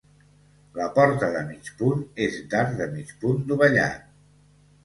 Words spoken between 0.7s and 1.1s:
La